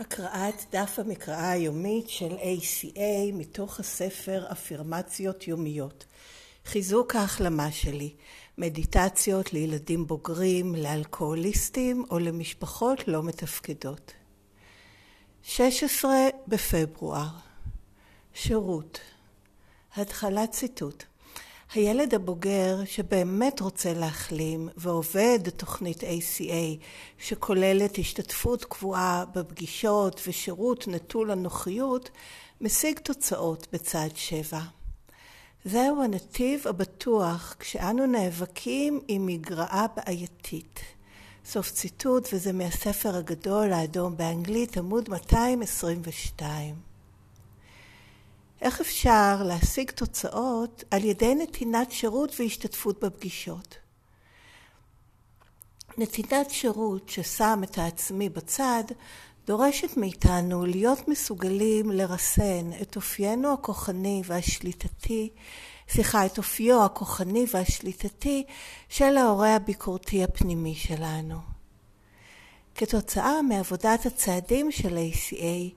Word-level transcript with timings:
הקראת 0.00 0.64
דף 0.72 0.98
המקראה 0.98 1.50
היומית 1.50 2.08
של 2.08 2.36
ACA 2.36 3.32
מתוך 3.32 3.80
הספר 3.80 4.44
אפירמציות 4.52 5.48
יומיות. 5.48 6.04
חיזוק 6.64 7.16
ההחלמה 7.16 7.72
שלי, 7.72 8.14
מדיטציות 8.58 9.52
לילדים 9.52 10.06
בוגרים, 10.06 10.74
לאלכוהוליסטים 10.74 12.04
או 12.10 12.18
למשפחות 12.18 13.08
לא 13.08 13.22
מתפקדות. 13.22 14.12
16 15.42 16.12
בפברואר 16.48 17.28
שירות 18.34 19.00
התחלת 19.96 20.50
ציטוט 20.50 21.04
הילד 21.74 22.14
הבוגר 22.14 22.84
שבאמת 22.84 23.60
רוצה 23.60 23.92
להחלים 23.92 24.68
ועובד 24.76 25.38
תוכנית 25.56 26.02
ACA 26.02 26.84
שכוללת 27.18 27.98
השתתפות 27.98 28.64
קבועה 28.64 29.24
בפגישות 29.34 30.20
ושירות 30.26 30.88
נטול 30.88 31.30
הנוחיות 31.30 32.10
משיג 32.60 32.98
תוצאות 32.98 33.66
בצד 33.72 34.08
שבע. 34.14 34.60
זהו 35.64 36.02
הנתיב 36.02 36.68
הבטוח 36.68 37.56
כשאנו 37.58 38.06
נאבקים 38.06 39.00
עם 39.08 39.26
מגרעה 39.26 39.86
בעייתית. 39.96 40.80
סוף 41.44 41.70
ציטוט 41.70 42.28
וזה 42.32 42.52
מהספר 42.52 43.16
הגדול 43.16 43.72
האדום 43.72 44.16
באנגלית 44.16 44.76
עמוד 44.76 45.08
222 45.10 46.87
איך 48.62 48.80
אפשר 48.80 49.42
להשיג 49.44 49.90
תוצאות 49.90 50.84
על 50.90 51.04
ידי 51.04 51.34
נתינת 51.34 51.92
שירות 51.92 52.40
והשתתפות 52.40 53.04
בפגישות? 53.04 53.76
נתינת 55.98 56.50
שירות 56.50 57.08
ששם 57.08 57.60
את 57.64 57.78
העצמי 57.78 58.28
בצד 58.28 58.84
דורשת 59.46 59.96
מאיתנו 59.96 60.66
להיות 60.66 61.08
מסוגלים 61.08 61.90
לרסן 61.90 62.70
את 62.82 62.96
אופיינו 62.96 63.52
הכוחני 63.52 64.22
והשליטתי, 64.24 65.30
סליחה, 65.88 66.26
את 66.26 66.38
אופיו 66.38 66.84
הכוחני 66.84 67.46
והשליטתי 67.52 68.44
של 68.88 69.16
ההורה 69.16 69.56
הביקורתי 69.56 70.24
הפנימי 70.24 70.74
שלנו. 70.74 71.38
כתוצאה 72.74 73.42
מעבודת 73.42 74.06
הצעדים 74.06 74.72
של 74.72 74.98
ACA, 74.98 75.74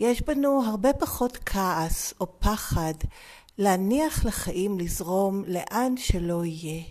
יש 0.00 0.22
בנו 0.22 0.62
הרבה 0.64 0.92
פחות 0.92 1.38
כעס 1.46 2.14
או 2.20 2.40
פחד 2.40 2.94
להניח 3.58 4.24
לחיים 4.24 4.78
לזרום 4.78 5.44
לאן 5.46 5.96
שלא 5.96 6.44
יהיה. 6.44 6.82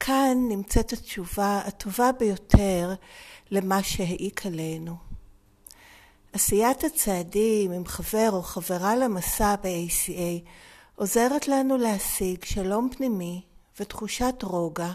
כאן 0.00 0.38
נמצאת 0.48 0.92
התשובה 0.92 1.60
הטובה 1.66 2.12
ביותר 2.12 2.94
למה 3.50 3.82
שהעיק 3.82 4.46
עלינו. 4.46 4.96
עשיית 6.32 6.84
הצעדים 6.84 7.72
עם 7.72 7.86
חבר 7.86 8.28
או 8.32 8.42
חברה 8.42 8.96
למסע 8.96 9.54
ב-ACA 9.56 10.48
עוזרת 10.94 11.48
לנו 11.48 11.76
להשיג 11.76 12.44
שלום 12.44 12.88
פנימי 12.96 13.42
ותחושת 13.80 14.34
רוגע 14.42 14.92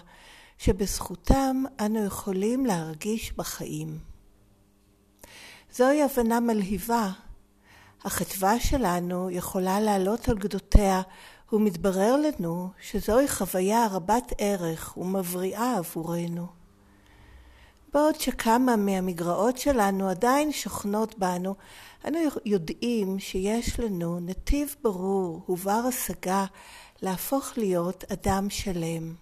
שבזכותם 0.57 1.63
אנו 1.79 2.05
יכולים 2.05 2.65
להרגיש 2.65 3.31
בחיים. 3.31 4.10
זוהי 5.73 6.03
הבנה 6.03 6.39
מלהיבה. 6.39 7.09
החטבה 8.03 8.59
שלנו 8.59 9.29
יכולה 9.29 9.79
לעלות 9.79 10.29
על 10.29 10.37
גדותיה 10.37 11.01
ומתברר 11.53 12.15
לנו 12.15 12.69
שזוהי 12.81 13.27
חוויה 13.27 13.87
רבת 13.91 14.33
ערך 14.37 14.97
ומבריאה 14.97 15.77
עבורנו. 15.77 16.47
בעוד 17.93 18.15
שכמה 18.19 18.75
מהמגרעות 18.75 19.57
שלנו 19.57 20.09
עדיין 20.09 20.51
שוכנות 20.51 21.19
בנו, 21.19 21.55
אנו 22.07 22.19
יודעים 22.45 23.19
שיש 23.19 23.79
לנו 23.79 24.19
נתיב 24.19 24.75
ברור 24.83 25.41
ובר 25.49 25.81
השגה 25.87 26.45
להפוך 27.01 27.51
להיות 27.57 28.03
אדם 28.11 28.49
שלם. 28.49 29.13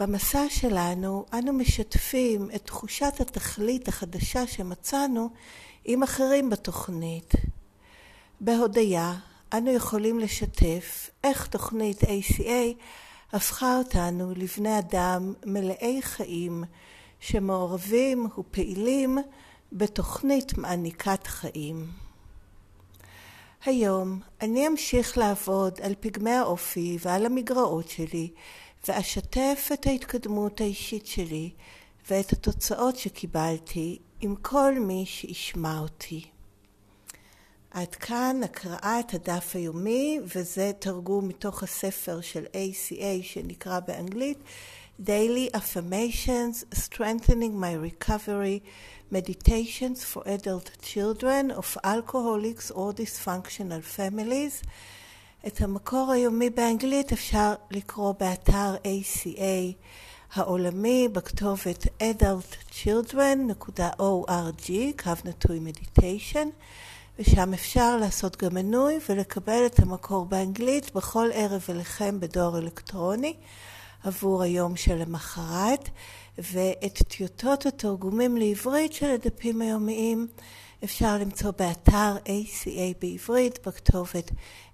במסע 0.00 0.44
שלנו 0.48 1.24
אנו 1.32 1.52
משתפים 1.52 2.48
את 2.54 2.66
תחושת 2.66 3.12
התכלית 3.20 3.88
החדשה 3.88 4.46
שמצאנו 4.46 5.28
עם 5.84 6.02
אחרים 6.02 6.50
בתוכנית. 6.50 7.32
בהודיה 8.40 9.14
אנו 9.52 9.70
יכולים 9.70 10.18
לשתף 10.18 11.10
איך 11.24 11.46
תוכנית 11.46 12.02
ACA 12.02 12.82
הפכה 13.32 13.78
אותנו 13.78 14.32
לבני 14.36 14.78
אדם 14.78 15.34
מלאי 15.46 16.02
חיים 16.02 16.64
שמעורבים 17.20 18.26
ופעילים 18.38 19.18
בתוכנית 19.72 20.58
מעניקת 20.58 21.26
חיים. 21.26 21.86
היום 23.64 24.20
אני 24.40 24.66
אמשיך 24.66 25.18
לעבוד 25.18 25.80
על 25.82 25.94
פגמי 26.00 26.30
האופי 26.30 26.98
ועל 27.00 27.26
המגרעות 27.26 27.88
שלי 27.88 28.30
ואשתף 28.88 29.70
את 29.72 29.86
ההתקדמות 29.86 30.60
האישית 30.60 31.06
שלי 31.06 31.50
ואת 32.10 32.32
התוצאות 32.32 32.96
שקיבלתי 32.96 33.98
עם 34.20 34.36
כל 34.36 34.74
מי 34.78 35.06
שישמע 35.06 35.78
אותי. 35.78 36.24
עד 37.70 37.94
כאן 37.94 38.40
הקראת 38.44 39.14
הדף 39.14 39.56
היומי, 39.56 40.18
וזה 40.34 40.72
תרגום 40.78 41.28
מתוך 41.28 41.62
הספר 41.62 42.20
של 42.20 42.44
ACA 42.44 43.22
שנקרא 43.22 43.80
באנגלית 43.80 44.38
Daily 45.06 45.48
Affirmations 45.54 46.64
Strengthening 46.74 47.54
My 47.54 47.74
Recovery 47.74 48.60
Meditations 49.10 50.04
for 50.04 50.22
Adult 50.26 50.70
Children 50.82 51.50
of 51.50 51.78
Alcoholics 51.82 52.70
or 52.70 52.92
Dysfunctional 52.92 53.82
Families 53.82 54.62
את 55.46 55.60
המקור 55.60 56.12
היומי 56.12 56.50
באנגלית 56.50 57.12
אפשר 57.12 57.54
לקרוא 57.70 58.14
באתר 58.20 58.76
ACA 58.84 59.72
העולמי 60.34 61.08
בכתובת 61.12 61.86
adultchildren.org, 62.02 64.70
קו 65.02 65.10
נטוי 65.24 65.60
מדיטיישן, 65.60 66.48
ושם 67.18 67.54
אפשר 67.54 67.96
לעשות 67.96 68.42
גם 68.42 68.54
מנוי 68.54 68.98
ולקבל 69.08 69.66
את 69.66 69.78
המקור 69.78 70.24
באנגלית 70.24 70.94
בכל 70.94 71.28
ערב 71.32 71.64
אליכם 71.68 72.20
בדואר 72.20 72.58
אלקטרוני 72.58 73.34
עבור 74.04 74.42
היום 74.42 74.76
שלמחרת, 74.76 75.88
ואת 76.38 77.02
טיוטות 77.08 77.66
התרגומים 77.66 78.36
לעברית 78.36 78.92
של 78.92 79.10
הדפים 79.10 79.62
היומיים 79.62 80.26
אפשר 80.84 81.18
למצוא 81.18 81.50
באתר 81.58 82.16
ACA 82.26 82.94
בעברית 83.00 83.66
בכתובת 83.66 84.30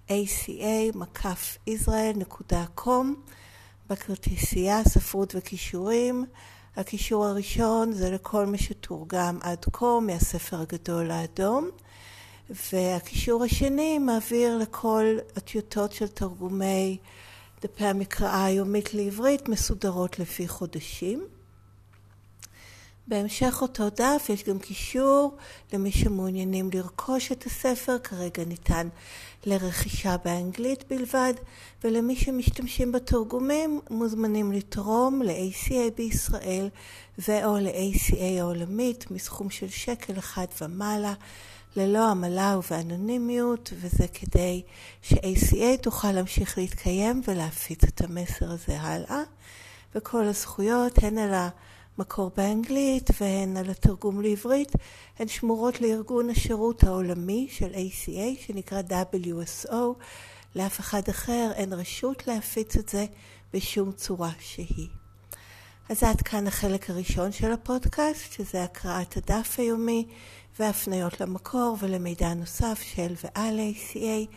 aca-israel.com 0.09 3.05
בכרטיסייה 3.89 4.83
ספרות 4.83 5.35
וכישורים. 5.37 6.25
הקישור 6.75 7.25
הראשון 7.25 7.91
זה 7.91 8.11
לכל 8.11 8.45
מי 8.45 8.57
שתורגם 8.57 9.39
עד 9.41 9.65
כה 9.73 9.99
מהספר 10.01 10.61
הגדול 10.61 11.11
האדום 11.11 11.69
והקישור 12.73 13.43
השני 13.43 13.99
מעביר 13.99 14.57
לכל 14.57 15.05
הטיוטות 15.35 15.91
של 15.91 16.07
תרגומי 16.07 16.97
דפי 17.61 17.85
המקראה 17.85 18.45
היומית 18.45 18.93
לעברית 18.93 19.49
מסודרות 19.49 20.19
לפי 20.19 20.47
חודשים. 20.47 21.27
בהמשך 23.07 23.57
אותו 23.61 23.89
דף 23.89 24.25
יש 24.29 24.43
גם 24.43 24.59
קישור 24.59 25.37
למי 25.73 25.91
שמעוניינים 25.91 26.69
לרכוש 26.73 27.31
את 27.31 27.45
הספר, 27.45 27.97
כרגע 27.99 28.43
ניתן 28.45 28.87
לרכישה 29.45 30.15
באנגלית 30.25 30.83
בלבד, 30.89 31.33
ולמי 31.83 32.15
שמשתמשים 32.15 32.91
בתרגומים 32.91 33.79
מוזמנים 33.89 34.51
לתרום 34.51 35.21
ל-ACA 35.21 35.91
בישראל 35.95 36.69
ו/או 37.27 37.57
ל-ACA 37.57 38.39
העולמית 38.39 39.11
מסכום 39.11 39.49
של 39.49 39.69
שקל 39.69 40.19
אחד 40.19 40.45
ומעלה, 40.61 41.13
ללא 41.75 42.09
עמלה 42.09 42.57
ובאנונימיות, 42.57 43.73
וזה 43.73 44.07
כדי 44.07 44.61
ש-ACA 45.01 45.81
תוכל 45.81 46.11
להמשיך 46.11 46.57
להתקיים 46.57 47.21
ולהפיץ 47.27 47.83
את 47.83 48.01
המסר 48.01 48.51
הזה 48.51 48.81
הלאה. 48.81 49.21
וכל 49.95 50.23
הזכויות 50.23 51.03
הן 51.03 51.17
על. 51.17 51.47
מקור 51.97 52.31
באנגלית 52.37 53.09
והן 53.21 53.57
על 53.57 53.69
התרגום 53.69 54.21
לעברית, 54.21 54.71
הן 55.19 55.27
שמורות 55.27 55.81
לארגון 55.81 56.29
השירות 56.29 56.83
העולמי 56.83 57.47
של 57.49 57.73
ACA 57.73 58.45
שנקרא 58.45 58.81
WSO. 58.89 59.75
לאף 60.55 60.79
אחד 60.79 61.01
אחר 61.09 61.51
אין 61.55 61.73
רשות 61.73 62.27
להפיץ 62.27 62.75
את 62.77 62.89
זה 62.89 63.05
בשום 63.53 63.91
צורה 63.91 64.31
שהיא. 64.39 64.87
אז 65.89 66.03
עד 66.03 66.21
כאן 66.21 66.47
החלק 66.47 66.89
הראשון 66.89 67.31
של 67.31 67.51
הפודקאסט, 67.51 68.31
שזה 68.31 68.63
הקראת 68.63 69.17
הדף 69.17 69.55
היומי 69.57 70.07
והפניות 70.59 71.21
למקור 71.21 71.77
ולמידע 71.79 72.33
נוסף 72.33 72.81
של 72.95 73.13
ועל 73.23 73.59
ACA. 73.59 74.33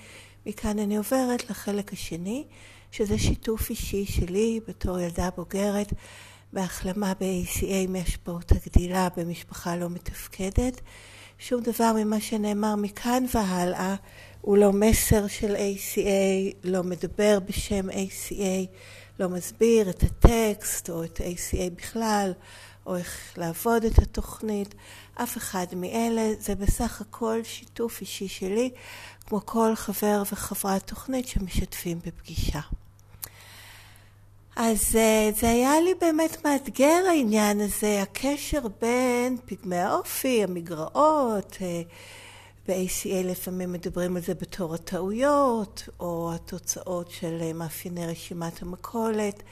מכאן 0.46 0.78
אני 0.78 0.96
עוברת 0.96 1.50
לחלק 1.50 1.92
השני, 1.92 2.44
שזה 2.92 3.18
שיתוף 3.18 3.70
אישי 3.70 4.06
שלי 4.06 4.60
בתור 4.68 5.00
ילדה 5.00 5.28
בוגרת 5.36 5.92
בהחלמה 6.52 7.12
ב-ACA 7.20 7.88
מהשפעות 7.88 8.52
הגדילה 8.52 9.08
במשפחה 9.16 9.76
לא 9.76 9.90
מתפקדת. 9.90 10.80
שום 11.38 11.62
דבר 11.62 11.92
ממה 11.96 12.20
שנאמר 12.20 12.76
מכאן 12.76 13.24
והלאה 13.34 13.94
הוא 14.40 14.58
לא 14.58 14.72
מסר 14.72 15.26
של 15.26 15.56
ACA, 15.56 16.56
לא 16.64 16.82
מדבר 16.82 17.38
בשם 17.48 17.90
ACA, 17.90 18.66
לא 19.20 19.28
מסביר 19.28 19.90
את 19.90 20.02
הטקסט 20.02 20.90
או 20.90 21.04
את 21.04 21.20
ACA 21.20 21.70
בכלל, 21.76 22.32
או 22.86 22.96
איך 22.96 23.34
לעבוד 23.36 23.84
את 23.84 23.98
התוכנית. 23.98 24.74
אף 25.14 25.36
אחד 25.36 25.66
מאלה, 25.76 26.32
זה 26.40 26.54
בסך 26.54 27.00
הכל 27.00 27.40
שיתוף 27.44 28.00
אישי 28.00 28.28
שלי, 28.28 28.70
כמו 29.26 29.40
כל 29.46 29.72
חבר 29.76 30.22
וחברת 30.32 30.86
תוכנית 30.86 31.28
שמשתפים 31.28 31.98
בפגישה. 32.06 32.60
אז 34.62 34.96
אה, 34.96 35.30
זה 35.36 35.50
היה 35.50 35.80
לי 35.80 35.94
באמת 36.00 36.44
מאתגר 36.44 37.02
העניין 37.08 37.60
הזה, 37.60 38.02
הקשר 38.02 38.60
בין 38.80 39.36
פגמי 39.46 39.76
האופי, 39.76 40.44
המגרעות, 40.44 41.56
אה, 41.62 41.82
ב-ACA 42.68 43.24
לפעמים 43.24 43.72
מדברים 43.72 44.16
על 44.16 44.22
זה 44.22 44.34
בתור 44.34 44.74
הטעויות, 44.74 45.88
או 46.00 46.32
התוצאות 46.34 47.10
של 47.10 47.38
אה, 47.40 47.52
מאפייני 47.52 48.06
רשימת 48.06 48.62
המכולת. 48.62 49.42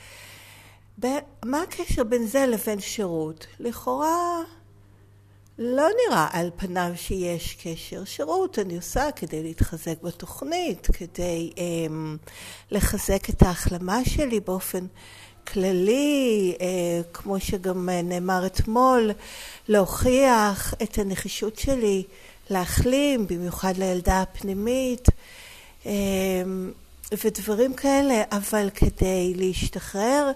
מה 1.45 1.63
הקשר 1.63 2.05
בין 2.05 2.27
זה 2.27 2.47
לבין 2.47 2.81
שירות? 2.81 3.47
לכאורה 3.61 4.43
לא 5.59 5.89
נראה 6.07 6.27
על 6.33 6.51
פניו 6.57 6.91
שיש 6.97 7.57
קשר. 7.63 8.05
שירות 8.05 8.59
אני 8.59 8.77
עושה 8.77 9.11
כדי 9.17 9.43
להתחזק 9.43 10.03
בתוכנית, 10.03 10.89
כדי 10.93 11.53
um, 11.57 11.91
לחזק 12.71 13.31
את 13.31 13.43
ההחלמה 13.43 14.05
שלי 14.05 14.41
באופן 14.41 14.87
כללי, 15.47 16.55
uh, 16.59 16.63
כמו 17.13 17.41
שגם 17.41 17.89
נאמר 18.05 18.47
אתמול, 18.47 19.11
להוכיח 19.69 20.75
את 20.83 20.99
הנחישות 20.99 21.59
שלי 21.59 22.03
להחלים, 22.51 23.27
במיוחד 23.27 23.77
לילדה 23.77 24.23
הפנימית, 24.23 25.09
um, 25.85 25.89
ודברים 27.25 27.75
כאלה, 27.75 28.23
אבל 28.33 28.71
כדי 28.75 29.35
להשתחרר 29.37 30.31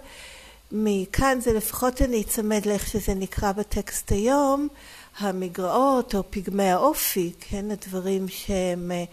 מכאן 0.73 1.39
זה 1.41 1.53
לפחות 1.53 2.03
אני 2.03 2.23
אצמד 2.23 2.67
לאיך 2.67 2.87
שזה 2.87 3.15
נקרא 3.15 3.53
בטקסט 3.53 4.13
היום, 4.13 4.69
המגרעות 5.19 6.15
או 6.15 6.23
פגמי 6.31 6.71
האופי, 6.71 7.33
כן, 7.41 7.71
הדברים 7.71 8.29
שהם 8.29 8.91
אה, 8.93 9.05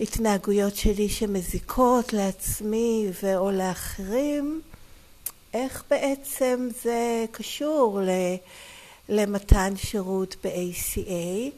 התנהגויות 0.00 0.76
שלי 0.76 1.08
שמזיקות 1.08 2.12
לעצמי 2.12 3.06
ואו 3.22 3.50
לאחרים, 3.50 4.60
איך 5.54 5.84
בעצם 5.90 6.68
זה 6.82 7.24
קשור 7.32 8.00
למתן 9.08 9.72
שירות 9.76 10.36
ב-ACA. 10.44 11.50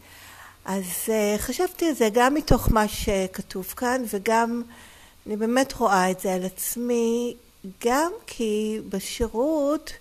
אז 0.65 0.85
אה, 1.09 1.35
חשבתי 1.39 1.89
על 1.89 1.95
זה 1.95 2.09
גם 2.13 2.35
מתוך 2.35 2.69
מה 2.73 2.89
שכתוב 2.89 3.67
כאן 3.67 4.03
וגם 4.11 4.63
אני 5.27 5.37
באמת 5.37 5.73
רואה 5.73 6.11
את 6.11 6.21
זה 6.21 6.35
על 6.35 6.45
עצמי, 6.45 7.37
גם 7.85 8.13
כי 8.27 8.81
בשירות 8.89 9.93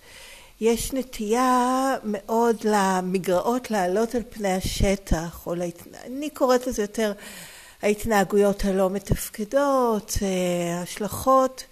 יש 0.62 0.94
נטייה 0.94 1.96
מאוד 2.04 2.56
למגרעות 2.63 3.72
לעלות 3.72 4.16
על 4.16 4.22
פני 4.30 4.54
השטח, 4.54 5.48
או 5.48 5.56
להת... 5.56 5.84
אני 6.06 6.30
קוראת 6.30 6.68
לזה 6.68 6.81
יותר 6.81 7.13
ההתנהגויות 7.81 8.66
הלא 8.66 8.90
מתפקדות, 8.90 10.18
אה, 10.22 10.81
השלכות 10.81 11.63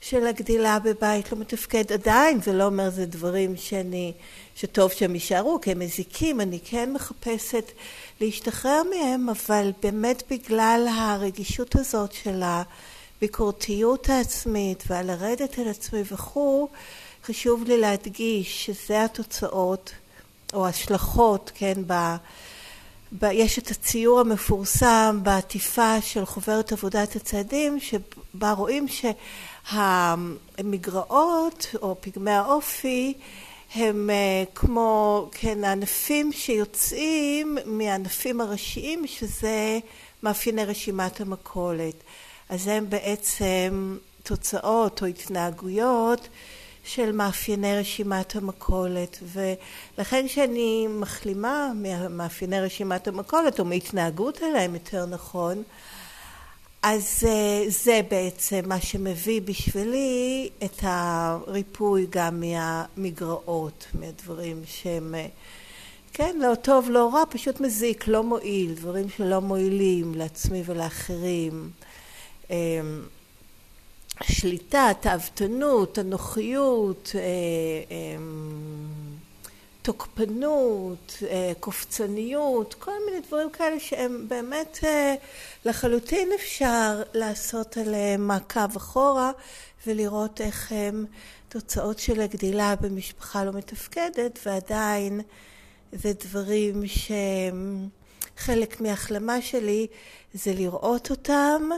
של 0.00 0.26
הגדילה 0.26 0.78
בבית 0.78 1.32
לא 1.32 1.38
מתפקד. 1.38 1.92
עדיין 1.92 2.40
זה 2.40 2.52
לא 2.52 2.64
אומר 2.64 2.90
זה 2.90 3.06
דברים 3.06 3.56
שאני, 3.56 4.12
שטוב 4.54 4.92
שהם 4.92 5.14
יישארו, 5.14 5.60
כי 5.60 5.70
הם 5.72 5.78
מזיקים, 5.78 6.40
אני 6.40 6.58
כן 6.64 6.92
מחפשת 6.92 7.72
להשתחרר 8.20 8.82
מהם, 8.90 9.28
אבל 9.28 9.72
באמת 9.82 10.22
בגלל 10.30 10.88
הרגישות 10.98 11.76
הזאת 11.76 12.12
של 12.12 12.42
הביקורתיות 12.42 14.08
העצמית 14.08 14.84
ועל 14.86 15.06
לרדת 15.06 15.58
על 15.58 15.68
עצמי 15.68 16.02
וכו', 16.12 16.68
חשוב 17.28 17.64
לי 17.64 17.78
להדגיש 17.78 18.66
שזה 18.66 19.04
התוצאות 19.04 19.92
או 20.54 20.66
השלכות, 20.66 21.52
כן, 21.54 21.74
ב... 21.86 21.92
ב... 23.12 23.24
יש 23.32 23.58
את 23.58 23.70
הציור 23.70 24.20
המפורסם 24.20 25.20
בעטיפה 25.22 26.00
של 26.00 26.24
חוברת 26.24 26.72
עבודת 26.72 27.16
הצעדים, 27.16 27.78
שבה 27.80 28.52
רואים 28.52 28.86
שהמגרעות 29.68 31.66
או 31.82 31.96
פגמי 32.00 32.30
האופי 32.30 33.14
הם 33.74 34.10
אה, 34.10 34.44
כמו, 34.54 35.28
כן, 35.32 35.64
הענפים 35.64 36.32
שיוצאים 36.32 37.58
מהענפים 37.64 38.40
הראשיים, 38.40 39.06
שזה 39.06 39.78
מאפייני 40.22 40.64
רשימת 40.64 41.20
המכולת. 41.20 41.94
אז 42.48 42.66
הם 42.66 42.90
בעצם 42.90 43.96
תוצאות 44.22 45.02
או 45.02 45.06
התנהגויות 45.06 46.28
של 46.88 47.12
מאפייני 47.12 47.78
רשימת 47.78 48.36
המכולת 48.36 49.18
ולכן 49.22 50.26
כשאני 50.26 50.86
מחלימה 50.90 51.70
ממאפייני 51.74 52.60
רשימת 52.60 53.08
המכולת 53.08 53.60
או 53.60 53.64
מהתנהגות 53.64 54.42
עליהם 54.42 54.74
יותר 54.74 55.06
נכון 55.06 55.62
אז 56.82 57.24
אה, 57.26 57.64
זה 57.68 58.00
בעצם 58.10 58.60
מה 58.66 58.80
שמביא 58.80 59.40
בשבילי 59.42 60.48
את 60.64 60.78
הריפוי 60.82 62.06
גם 62.10 62.40
מהמגרעות, 62.40 63.86
מהדברים 63.94 64.62
שהם 64.66 65.14
אה, 65.14 65.26
כן, 66.12 66.36
לא 66.40 66.54
טוב, 66.54 66.90
לא 66.90 67.10
רע, 67.14 67.22
פשוט 67.30 67.60
מזיק, 67.60 68.08
לא 68.08 68.22
מועיל, 68.22 68.74
דברים 68.74 69.08
שלא 69.16 69.40
מועילים 69.40 70.14
לעצמי 70.14 70.62
ולאחרים. 70.66 71.70
השליטה, 74.20 74.90
התאוותנות, 74.90 75.98
הנוחיות, 75.98 77.12
אה, 77.14 77.20
אמ, 77.90 78.88
תוקפנות, 79.82 81.22
אה, 81.30 81.52
קופצניות, 81.60 82.74
כל 82.74 82.92
מיני 83.06 83.20
דברים 83.26 83.50
כאלה 83.50 83.80
שהם 83.80 84.28
באמת 84.28 84.78
אה, 84.84 85.14
לחלוטין 85.64 86.28
אפשר 86.34 87.02
לעשות 87.14 87.76
עליהם 87.76 88.26
מעקב 88.26 88.76
אחורה 88.76 89.32
ולראות 89.86 90.40
איך 90.40 90.72
הם 90.72 91.06
תוצאות 91.48 91.98
של 91.98 92.20
הגדילה 92.20 92.74
במשפחה 92.80 93.44
לא 93.44 93.52
מתפקדת 93.52 94.38
ועדיין 94.46 95.20
זה 95.92 96.12
דברים 96.12 96.86
שהם 96.86 97.88
חלק 98.36 98.80
מהחלמה 98.80 99.42
שלי 99.42 99.86
זה 100.34 100.54
לראות 100.54 101.10
אותם 101.10 101.70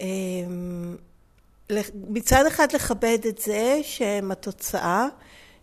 אמ, 0.00 0.96
מצד 1.94 2.46
אחד 2.46 2.72
לכבד 2.72 3.18
את 3.28 3.38
זה 3.38 3.80
שהם 3.82 4.30
התוצאה 4.30 5.06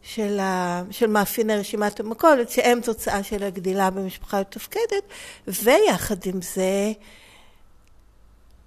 של, 0.02 0.40
ה, 0.40 0.84
של 0.92 1.08
מאפייני 1.08 1.56
רשימת 1.56 2.00
המכולת, 2.00 2.50
שהם 2.50 2.82
תוצאה 2.82 3.24
של 3.24 3.44
הגדילה 3.44 3.90
במשפחה 3.90 4.40
מתפקדת, 4.40 5.04
ויחד 5.48 6.26
עם 6.26 6.42
זה, 6.42 6.92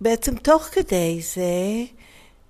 בעצם 0.00 0.36
תוך 0.36 0.62
כדי 0.62 1.20
זה, 1.34 1.84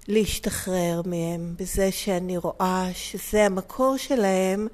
להשתחרר 0.09 1.03
מהם, 1.05 1.55
בזה 1.59 1.93
שאני 1.93 2.37
רואה 2.37 2.89
שזה 2.95 3.47
המקור 3.47 3.97
שלהם, 3.97 4.69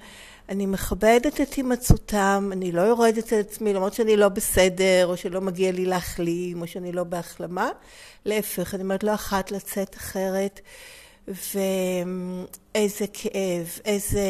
אני 0.49 0.67
מכבדת 0.67 1.41
את 1.41 1.55
הימצאותם, 1.55 2.51
אני 2.53 2.73
לא 2.73 2.81
יורדת 2.81 3.33
על 3.33 3.41
עצמי, 3.41 3.75
למרות 3.75 3.95
שאני 3.95 4.17
לא 4.17 4.29
בסדר, 4.29 5.07
או 5.07 5.17
שלא 5.17 5.41
מגיע 5.41 5.73
לי 5.73 5.85
להחלים, 5.85 6.63
או 6.63 6.67
שאני 6.67 6.93
לא 6.93 7.05
בהחלמה. 7.05 7.71
להפך, 8.25 8.75
אני 8.75 8.83
אומרת 8.83 9.05
לא 9.05 9.15
אחת 9.15 9.51
לצאת 9.51 9.97
אחרת, 9.97 10.61
ואיזה 11.29 13.07
כאב, 13.13 13.79
איזה, 13.85 14.29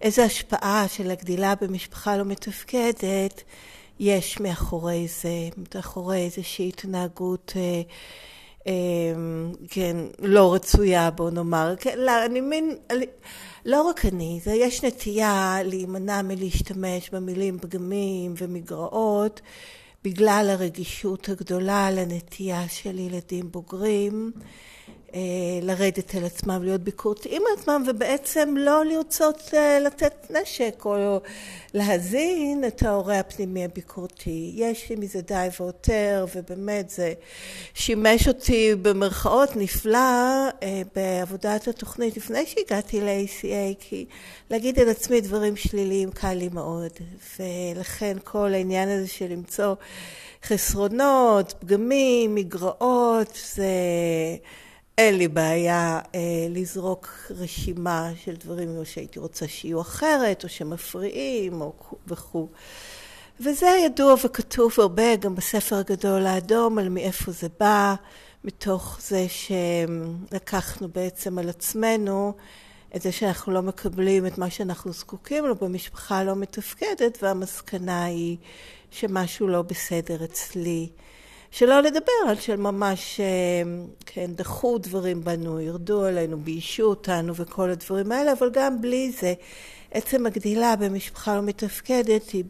איזה 0.00 0.24
השפעה 0.24 0.84
של 0.88 1.10
הגדילה 1.10 1.54
במשפחה 1.60 2.16
לא 2.16 2.24
מתפקדת 2.24 3.42
יש 4.00 4.40
מאחורי 4.40 5.06
זה, 5.22 5.48
מאחורי 5.74 6.18
איזושהי 6.18 6.68
התנהגות 6.68 7.52
אה, 7.56 7.82
כן, 9.68 9.96
לא 10.18 10.54
רצויה, 10.54 11.10
בוא 11.10 11.30
נאמר. 11.30 11.74
כן, 11.78 11.98
לא, 11.98 12.24
אני 12.24 12.40
מין... 12.40 12.76
לא 13.64 13.82
רק 13.82 14.06
אני, 14.06 14.40
זה 14.44 14.52
יש 14.52 14.84
נטייה 14.84 15.58
להימנע 15.64 16.22
מלהשתמש 16.22 17.10
במילים 17.10 17.58
פגמים 17.58 18.34
ומגרעות 18.38 19.40
בגלל 20.04 20.46
הרגישות 20.50 21.28
הגדולה 21.28 21.90
לנטייה 21.90 22.68
של 22.68 22.98
ילדים 22.98 23.52
בוגרים 23.52 24.32
לרדת 25.62 26.14
על 26.14 26.24
עצמם, 26.24 26.62
להיות 26.62 26.80
ביקורתיים 26.80 27.42
על 27.46 27.58
עצמם, 27.60 27.84
ובעצם 27.86 28.54
לא 28.58 28.84
לרצות 28.84 29.54
לתת 29.80 30.30
נשק 30.30 30.82
או 30.84 31.20
להזין 31.74 32.64
את 32.66 32.82
ההורה 32.82 33.18
הפנימי 33.18 33.64
הביקורתי. 33.64 34.52
יש 34.54 34.90
לי 34.90 34.96
מזה 34.96 35.20
די 35.20 35.48
והותר, 35.60 36.26
ובאמת 36.34 36.90
זה 36.90 37.12
שימש 37.74 38.28
אותי 38.28 38.74
במרכאות 38.74 39.56
נפלא 39.56 40.48
בעבודת 40.94 41.68
התוכנית 41.68 42.16
לפני 42.16 42.46
שהגעתי 42.46 43.00
ל-ACA, 43.00 43.74
כי 43.80 44.04
להגיד 44.50 44.78
על 44.78 44.88
עצמי 44.88 45.20
דברים 45.20 45.56
שליליים 45.56 46.10
קל 46.10 46.34
לי 46.34 46.48
מאוד, 46.52 46.92
ולכן 47.38 48.16
כל 48.24 48.54
העניין 48.54 48.88
הזה 48.88 49.08
של 49.08 49.26
למצוא 49.32 49.74
חסרונות, 50.44 51.54
פגמים, 51.60 52.34
מגרעות, 52.34 53.38
זה... 53.54 53.66
אין 54.98 55.18
לי 55.18 55.28
בעיה 55.28 56.00
אה, 56.14 56.20
לזרוק 56.50 57.08
רשימה 57.30 58.10
של 58.24 58.34
דברים 58.36 58.76
או 58.76 58.84
שהייתי 58.84 59.18
רוצה 59.18 59.48
שיהיו 59.48 59.80
אחרת, 59.80 60.44
או 60.44 60.48
שמפריעים, 60.48 61.60
או 61.60 61.72
וכו'. 62.06 62.48
וזה 63.40 63.66
ידוע 63.86 64.14
וכתוב 64.24 64.72
הרבה 64.78 65.16
גם 65.16 65.34
בספר 65.34 65.76
הגדול 65.76 66.26
האדום 66.26 66.78
על 66.78 66.88
מאיפה 66.88 67.32
זה 67.32 67.48
בא, 67.60 67.94
מתוך 68.44 68.98
זה 69.00 69.26
שלקחנו 69.28 70.88
בעצם 70.88 71.38
על 71.38 71.48
עצמנו 71.48 72.32
את 72.96 73.02
זה 73.02 73.12
שאנחנו 73.12 73.52
לא 73.52 73.62
מקבלים 73.62 74.26
את 74.26 74.38
מה 74.38 74.50
שאנחנו 74.50 74.92
זקוקים 74.92 75.46
לו 75.46 75.54
במשפחה 75.54 76.18
הלא 76.18 76.36
מתפקדת, 76.36 77.18
והמסקנה 77.22 78.04
היא 78.04 78.36
שמשהו 78.90 79.48
לא 79.48 79.62
בסדר 79.62 80.24
אצלי. 80.24 80.88
שלא 81.52 81.80
לדבר 81.80 82.28
על 82.28 82.36
שממש, 82.36 83.20
כן, 84.06 84.30
דחו 84.34 84.78
דברים 84.78 85.24
בנו, 85.24 85.60
ירדו 85.60 86.04
עלינו, 86.04 86.38
ביישו 86.40 86.82
אותנו 86.82 87.36
וכל 87.36 87.70
הדברים 87.70 88.12
האלה, 88.12 88.32
אבל 88.32 88.50
גם 88.52 88.80
בלי 88.80 89.12
זה, 89.20 89.34
עצם 89.90 90.26
הגדילה 90.26 90.76
במשפחה 90.76 91.36
לא 91.36 91.42
מתפקדת 91.42 92.30
היא 92.30 92.44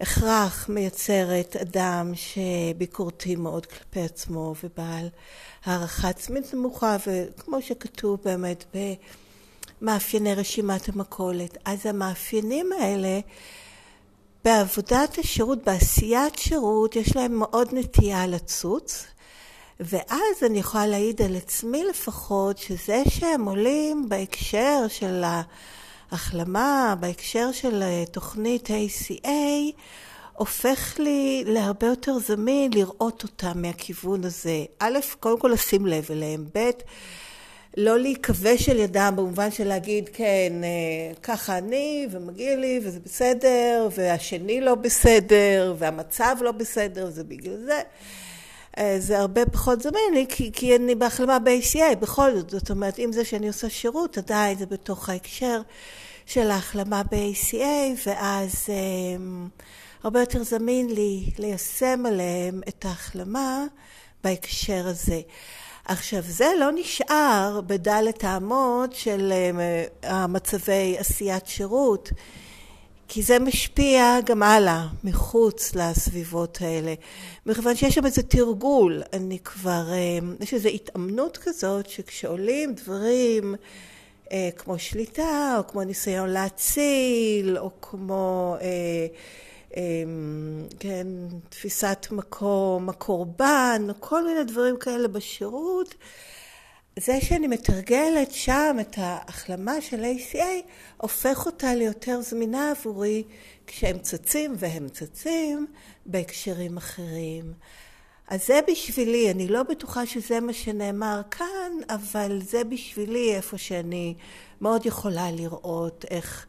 בהכרח 0.00 0.68
מייצרת 0.68 1.56
אדם 1.56 2.12
שביקורתי 2.14 3.36
מאוד 3.36 3.66
כלפי 3.66 4.00
עצמו 4.00 4.54
ובעל 4.64 5.08
הערכה 5.64 6.08
עצמית 6.08 6.54
נמוכה, 6.54 6.96
וכמו 7.06 7.62
שכתוב 7.62 8.20
באמת 8.24 8.64
במאפייני 9.82 10.34
רשימת 10.34 10.88
המכולת. 10.88 11.58
אז 11.64 11.86
המאפיינים 11.86 12.70
האלה 12.80 13.20
בעבודת 14.44 15.18
השירות, 15.18 15.64
בעשיית 15.64 16.38
שירות, 16.38 16.96
יש 16.96 17.16
להם 17.16 17.38
מאוד 17.38 17.68
נטייה 17.72 18.26
לצוץ, 18.26 19.06
ואז 19.80 20.42
אני 20.46 20.58
יכולה 20.58 20.86
להעיד 20.86 21.22
על 21.22 21.36
עצמי 21.36 21.84
לפחות, 21.84 22.58
שזה 22.58 23.02
שהם 23.08 23.44
עולים 23.44 24.08
בהקשר 24.08 24.88
של 24.88 25.24
ההחלמה, 26.10 26.94
בהקשר 27.00 27.52
של 27.52 27.82
תוכנית 28.12 28.68
ACA, 28.68 29.28
הופך 30.36 30.98
לי 30.98 31.44
להרבה 31.46 31.86
יותר 31.86 32.18
זמין 32.18 32.72
לראות 32.72 33.22
אותם 33.22 33.62
מהכיוון 33.62 34.24
הזה. 34.24 34.64
א', 34.78 34.98
קודם 35.20 35.38
כל 35.38 35.48
לשים 35.48 35.86
לב 35.86 36.06
אליהם, 36.10 36.46
ב', 36.54 36.70
לא 37.76 37.98
להיכבש 37.98 38.68
על 38.68 38.78
ידם 38.78 39.14
במובן 39.16 39.50
של 39.50 39.68
להגיד 39.68 40.10
כן 40.12 40.52
ככה 41.22 41.58
אני 41.58 42.06
ומגיע 42.10 42.56
לי 42.56 42.80
וזה 42.84 43.00
בסדר 43.04 43.88
והשני 43.94 44.60
לא 44.60 44.74
בסדר 44.74 45.74
והמצב 45.78 46.36
לא 46.40 46.52
בסדר 46.52 47.10
זה 47.10 47.24
בגלל 47.24 47.56
זה. 47.56 47.80
זה 48.98 49.18
הרבה 49.18 49.46
פחות 49.46 49.80
זמין 49.82 50.14
לי 50.14 50.26
כי, 50.28 50.50
כי 50.52 50.76
אני 50.76 50.94
בהחלמה 50.94 51.38
ב-ACA 51.38 51.96
בכל 52.00 52.36
זאת. 52.36 52.50
זאת 52.50 52.70
אומרת 52.70 52.98
אם 52.98 53.12
זה 53.12 53.24
שאני 53.24 53.48
עושה 53.48 53.70
שירות 53.70 54.18
עדיין 54.18 54.58
זה 54.58 54.66
בתוך 54.66 55.08
ההקשר 55.08 55.60
של 56.26 56.50
ההחלמה 56.50 57.02
ב-ACA 57.02 58.06
ואז 58.06 58.66
הרבה 60.02 60.20
יותר 60.20 60.42
זמין 60.42 60.90
לי 60.90 61.30
ליישם 61.38 62.06
עליהם 62.06 62.60
את 62.68 62.84
ההחלמה 62.84 63.64
בהקשר 64.24 64.86
הזה 64.86 65.20
עכשיו 65.84 66.22
זה 66.22 66.46
לא 66.60 66.70
נשאר 66.74 67.60
בדלת 67.66 68.24
האמות 68.24 68.92
של 68.92 69.32
המצבי 70.02 70.96
עשיית 70.98 71.46
שירות 71.46 72.10
כי 73.08 73.22
זה 73.22 73.38
משפיע 73.38 74.18
גם 74.24 74.42
הלאה, 74.42 74.86
מחוץ 75.04 75.74
לסביבות 75.74 76.58
האלה. 76.60 76.94
מכיוון 77.46 77.76
שיש 77.76 77.94
שם 77.94 78.06
איזה 78.06 78.22
תרגול, 78.22 79.02
אני 79.12 79.38
כבר, 79.38 79.84
יש 80.40 80.54
איזו 80.54 80.68
התאמנות 80.68 81.36
כזאת 81.36 81.88
שכשעולים 81.88 82.74
דברים 82.74 83.54
כמו 84.56 84.78
שליטה, 84.78 85.54
או 85.58 85.66
כמו 85.66 85.84
ניסיון 85.84 86.30
להציל, 86.30 87.58
או 87.58 87.70
כמו 87.80 88.56
כן, 90.80 91.06
תפיסת 91.48 92.06
מקום, 92.10 92.88
הקורבן, 92.88 93.86
כל 94.00 94.26
מיני 94.26 94.44
דברים 94.44 94.76
כאלה 94.76 95.08
בשירות, 95.08 95.94
זה 96.98 97.20
שאני 97.20 97.46
מתרגלת 97.46 98.32
שם 98.32 98.76
את 98.80 98.94
ההחלמה 98.96 99.80
של 99.80 100.04
ACA, 100.04 100.66
הופך 100.96 101.46
אותה 101.46 101.74
ליותר 101.74 102.20
זמינה 102.20 102.70
עבורי 102.70 103.22
כשהם 103.66 103.98
צצים, 103.98 104.54
והם 104.58 104.88
צצים, 104.88 105.66
בהקשרים 106.06 106.76
אחרים. 106.76 107.52
אז 108.28 108.46
זה 108.46 108.60
בשבילי, 108.70 109.30
אני 109.30 109.48
לא 109.48 109.62
בטוחה 109.62 110.06
שזה 110.06 110.40
מה 110.40 110.52
שנאמר 110.52 111.20
כאן, 111.30 111.72
אבל 111.90 112.40
זה 112.42 112.64
בשבילי 112.64 113.34
איפה 113.34 113.58
שאני 113.58 114.14
מאוד 114.60 114.86
יכולה 114.86 115.30
לראות 115.30 116.04
איך 116.10 116.46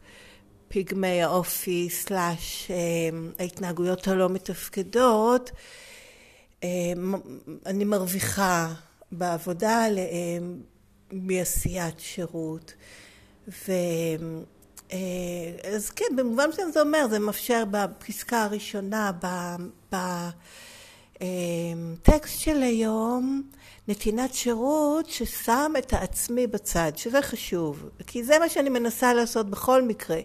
פגמי 0.74 1.22
האופי 1.22 1.90
סלאש 1.90 2.70
ההתנהגויות 3.38 4.08
הלא 4.08 4.28
מתפקדות, 4.28 5.50
אני 7.66 7.84
מרוויחה 7.84 8.72
בעבודה 9.12 9.84
עליהם 9.84 10.60
מעשיית 11.12 12.00
שירות. 12.00 12.74
ו... 13.48 13.72
אז 15.74 15.90
כן, 15.90 16.16
במובן 16.16 16.48
מסוים 16.48 16.70
זה 16.72 16.80
אומר, 16.80 17.06
זה 17.10 17.18
מאפשר 17.18 17.64
בפסקה 17.70 18.42
הראשונה 18.42 19.10
בטקסט 21.12 22.38
של 22.38 22.62
היום 22.62 23.42
נתינת 23.88 24.34
שירות 24.34 25.10
ששם 25.10 25.72
את 25.78 25.92
העצמי 25.92 26.46
בצד, 26.46 26.92
שזה 26.96 27.22
חשוב, 27.22 27.88
כי 28.06 28.24
זה 28.24 28.38
מה 28.38 28.48
שאני 28.48 28.68
מנסה 28.68 29.14
לעשות 29.14 29.50
בכל 29.50 29.82
מקרה. 29.82 30.20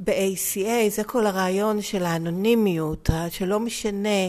ב-ACA, 0.00 0.88
זה 0.88 1.04
כל 1.04 1.26
הרעיון 1.26 1.82
של 1.82 2.04
האנונימיות, 2.04 3.10
שלא 3.30 3.60
משנה 3.60 4.28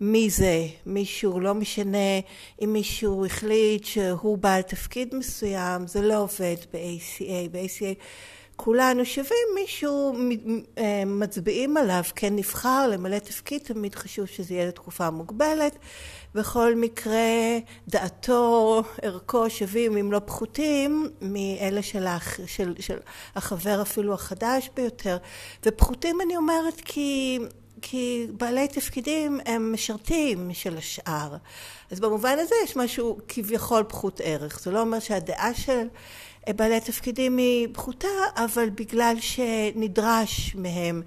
מי 0.00 0.30
זה, 0.30 0.66
מישהו, 0.86 1.40
לא 1.40 1.54
משנה 1.54 2.18
אם 2.64 2.72
מישהו 2.72 3.26
החליט 3.26 3.84
שהוא 3.84 4.38
בעל 4.38 4.62
תפקיד 4.62 5.14
מסוים, 5.14 5.86
זה 5.86 6.02
לא 6.02 6.18
עובד 6.18 6.56
ב-ACA. 6.72 7.48
ב-ACA 7.50 7.94
כולנו 8.64 9.04
שווים, 9.04 9.48
מישהו 9.54 10.16
מצביעים 11.06 11.76
עליו, 11.76 12.02
כן 12.16 12.36
נבחר 12.36 12.88
למלא 12.88 13.18
תפקיד, 13.18 13.60
תמיד 13.62 13.94
חשוב 13.94 14.26
שזה 14.26 14.54
יהיה 14.54 14.66
לתקופה 14.66 15.10
מוגבלת. 15.10 15.76
בכל 16.34 16.74
מקרה 16.74 17.58
דעתו, 17.88 18.82
ערכו 19.02 19.50
שווים 19.50 19.96
אם 19.96 20.12
לא 20.12 20.20
פחותים 20.24 21.06
מאלה 21.20 21.82
של, 21.82 22.06
האח, 22.06 22.38
של, 22.46 22.74
של 22.78 22.98
החבר 23.36 23.82
אפילו 23.82 24.14
החדש 24.14 24.70
ביותר. 24.76 25.16
ופחותים 25.66 26.20
אני 26.20 26.36
אומרת 26.36 26.80
כי, 26.84 27.38
כי 27.82 28.26
בעלי 28.36 28.68
תפקידים 28.68 29.40
הם 29.46 29.72
משרתים 29.72 30.50
של 30.52 30.76
השאר. 30.76 31.36
אז 31.90 32.00
במובן 32.00 32.36
הזה 32.38 32.54
יש 32.64 32.76
משהו 32.76 33.18
כביכול 33.28 33.84
פחות 33.88 34.20
ערך. 34.24 34.60
זה 34.60 34.70
לא 34.70 34.80
אומר 34.80 35.00
שהדעה 35.00 35.54
של 35.54 35.86
בעלי 36.56 36.80
תפקידים 36.80 37.36
היא 37.36 37.68
פחותה, 37.72 38.08
אבל 38.36 38.70
בגלל 38.70 39.14
שנדרש 39.20 40.54
מהם 40.54 41.02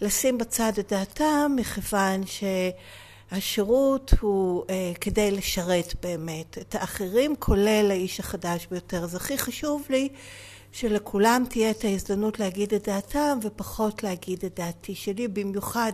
לשים 0.00 0.38
בצד 0.38 0.72
את 0.78 0.92
דעתם, 0.92 1.52
מכיוון 1.56 2.20
שהשירות 3.32 4.14
הוא 4.20 4.64
כדי 5.00 5.30
לשרת 5.30 5.94
באמת 6.02 6.58
את 6.58 6.74
האחרים, 6.74 7.36
כולל 7.38 7.90
האיש 7.90 8.20
החדש 8.20 8.66
ביותר. 8.70 9.04
אז 9.04 9.14
הכי 9.14 9.38
חשוב 9.38 9.82
לי 9.90 10.08
שלכולם 10.72 11.44
תהיה 11.48 11.70
את 11.70 11.84
ההזדמנות 11.84 12.38
להגיד 12.38 12.74
את 12.74 12.88
דעתם 12.88 13.38
ופחות 13.42 14.02
להגיד 14.02 14.44
את 14.44 14.54
דעתי 14.60 14.94
שלי, 14.94 15.28
במיוחד 15.28 15.92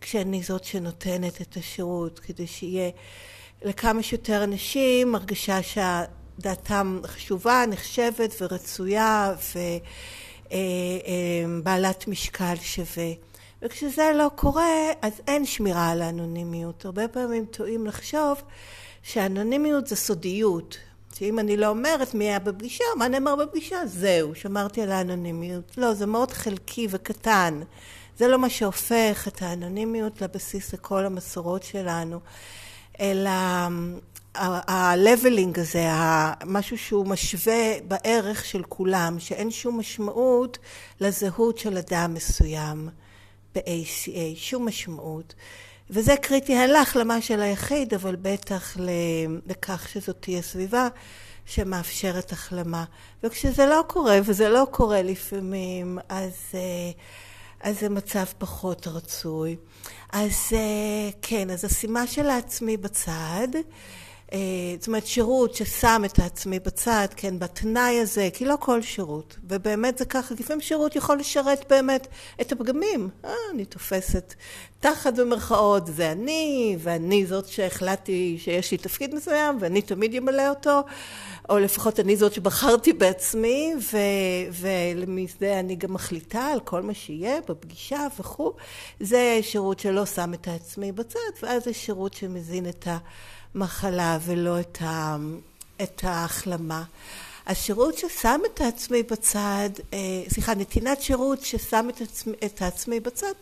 כשאני 0.00 0.42
זאת 0.42 0.64
שנותנת 0.64 1.40
את 1.42 1.56
השירות, 1.56 2.18
כדי 2.18 2.46
שיהיה 2.46 2.90
לכמה 3.64 4.02
שיותר 4.02 4.44
אנשים 4.44 5.14
הרגשה 5.14 5.58
שדעתם 6.42 7.00
חשובה, 7.06 7.64
נחשבת 7.68 8.34
ורצויה 8.40 9.34
ובעלת 11.46 12.08
משקל 12.08 12.54
שווה. 12.60 13.12
וכשזה 13.62 14.10
לא 14.14 14.30
קורה, 14.36 14.90
אז 15.02 15.12
אין 15.26 15.46
שמירה 15.46 15.90
על 15.90 16.02
האנונימיות. 16.02 16.84
הרבה 16.84 17.08
פעמים 17.08 17.44
טועים 17.44 17.86
לחשוב 17.86 18.42
שהאנונימיות 19.02 19.86
זה 19.86 19.96
סודיות. 19.96 20.78
שאם 21.14 21.38
אני 21.38 21.56
לא 21.56 21.68
אומרת 21.68 22.14
מי 22.14 22.24
היה 22.24 22.38
בפגישה, 22.38 22.84
מה 22.96 23.08
נאמר 23.08 23.36
בפגישה, 23.36 23.86
זהו, 23.86 24.34
שמרתי 24.34 24.82
על 24.82 24.92
האנונימיות. 24.92 25.78
לא, 25.78 25.94
זה 25.94 26.06
מאוד 26.06 26.30
חלקי 26.30 26.86
וקטן. 26.90 27.60
זה 28.18 28.28
לא 28.28 28.38
מה 28.38 28.50
שהופך 28.50 29.28
את 29.28 29.42
האנונימיות 29.42 30.22
לבסיס 30.22 30.74
לכל 30.74 31.04
המסורות 31.04 31.62
שלנו, 31.62 32.20
אלא 33.00 33.30
ה-leveling 34.34 35.60
הזה, 35.60 35.88
משהו 36.44 36.78
שהוא 36.78 37.06
משווה 37.06 37.80
בערך 37.88 38.44
של 38.44 38.62
כולם, 38.62 39.18
שאין 39.18 39.50
שום 39.50 39.78
משמעות 39.78 40.58
לזהות 41.00 41.58
של 41.58 41.78
אדם 41.78 42.14
מסוים 42.14 42.88
ב-ACA, 43.54 44.36
שום 44.36 44.68
משמעות. 44.68 45.34
וזה 45.90 46.16
קריטי 46.16 46.56
הלך 46.56 46.96
למה 46.96 47.20
של 47.20 47.40
היחיד, 47.40 47.94
אבל 47.94 48.16
בטח 48.16 48.76
לכך 49.46 49.88
שזאת 49.88 50.16
תהיה 50.20 50.42
סביבה 50.42 50.88
שמאפשרת 51.46 52.32
החלמה. 52.32 52.84
וכשזה 53.22 53.66
לא 53.66 53.84
קורה, 53.86 54.18
וזה 54.24 54.48
לא 54.48 54.66
קורה 54.70 55.02
לפעמים, 55.02 55.98
אז, 56.08 56.32
אה, 56.54 56.90
אז 57.60 57.80
זה 57.80 57.88
מצב 57.88 58.24
פחות 58.38 58.86
רצוי. 58.86 59.56
אז 60.12 60.32
אה, 60.52 61.10
כן, 61.22 61.50
אז 61.50 61.64
השימה 61.64 62.06
של 62.06 62.26
העצמי 62.26 62.76
בצד. 62.76 63.48
אה, 64.32 64.38
זאת 64.78 64.86
אומרת 64.86 65.06
שירות 65.06 65.54
ששם 65.54 66.02
את 66.04 66.18
העצמי 66.18 66.58
בצד, 66.58 67.06
כן, 67.16 67.38
בתנאי 67.38 68.00
הזה, 68.00 68.28
כי 68.32 68.44
לא 68.44 68.56
כל 68.60 68.82
שירות, 68.82 69.38
ובאמת 69.48 69.98
זה 69.98 70.04
ככה, 70.04 70.34
לפעמים 70.40 70.60
שירות 70.60 70.96
יכול 70.96 71.18
לשרת 71.18 71.64
באמת 71.70 72.06
את 72.40 72.52
הפגמים. 72.52 73.08
אה, 73.24 73.34
אני 73.54 73.64
תופסת 73.64 74.34
תחת 74.80 75.14
במרכאות, 75.14 75.86
זה 75.86 76.12
אני, 76.12 76.76
ואני 76.78 77.26
זאת 77.26 77.46
שהחלטתי 77.46 78.38
שיש 78.40 78.70
לי 78.70 78.78
תפקיד 78.78 79.14
מסוים, 79.14 79.56
ואני 79.60 79.82
תמיד 79.82 80.14
אמלא 80.14 80.48
אותו, 80.48 80.82
או 81.48 81.58
לפחות 81.58 82.00
אני 82.00 82.16
זאת 82.16 82.32
שבחרתי 82.32 82.92
בעצמי, 82.92 83.74
ו, 83.92 83.96
ולמזה 84.52 85.60
אני 85.60 85.76
גם 85.76 85.92
מחליטה 85.92 86.46
על 86.46 86.60
כל 86.60 86.82
מה 86.82 86.94
שיהיה 86.94 87.40
בפגישה 87.48 88.06
וכו'. 88.18 88.52
זה 89.00 89.38
שירות 89.42 89.80
שלא 89.80 90.06
שם 90.06 90.34
את 90.34 90.48
העצמי 90.48 90.92
בצד, 90.92 91.18
ואז 91.42 91.64
זה 91.64 91.72
שירות 91.72 92.14
שמזין 92.14 92.68
את 92.68 92.86
ה... 92.86 92.98
המחלה 93.54 94.18
ולא 94.24 94.60
את, 94.60 94.78
ה, 94.82 95.16
את 95.82 96.00
ההחלמה. 96.04 96.82
השירות 97.46 97.98
ששם 97.98 98.40
את 98.46 98.60
העצמי 98.60 99.02
בצד, 99.02 99.70
אה, 99.92 99.98
סליחה, 100.28 100.54
נתינת 100.54 101.02
שירות 101.02 101.42
ששם 101.42 101.88
את, 101.88 102.00
עצמי, 102.00 102.34
את 102.44 102.62
העצמי 102.62 103.00
בצד, 103.00 103.32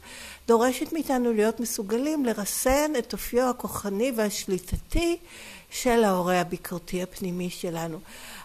דורשת 0.48 0.92
מאיתנו 0.92 1.32
להיות 1.32 1.60
מסוגלים 1.60 2.24
לרסן 2.24 2.92
את 2.98 3.12
אופיו 3.12 3.50
הכוחני 3.50 4.12
והשליטתי 4.16 5.16
של 5.70 6.04
ההורה 6.04 6.40
הביקורתי 6.40 7.02
הפנימי 7.02 7.50
שלנו. 7.50 7.98